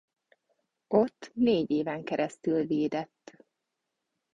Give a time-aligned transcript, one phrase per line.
[0.87, 3.45] Ott négy éven keresztül védett.